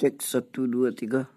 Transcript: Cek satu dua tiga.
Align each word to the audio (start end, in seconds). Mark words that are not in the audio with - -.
Cek 0.00 0.24
satu 0.24 0.64
dua 0.64 0.88
tiga. 0.90 1.28